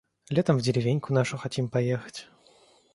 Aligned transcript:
Летом 0.31 0.57
в 0.57 0.63
деревеньку 0.63 1.13
нашу 1.13 1.37
хотим 1.37 1.69
поехать. 1.69 2.27